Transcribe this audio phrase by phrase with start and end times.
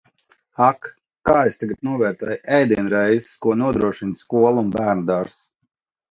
[0.67, 0.87] Ak,
[1.29, 5.37] kā es tagad novērtēju ēdienreizes, ko nodrošina skola un bērnudārzs!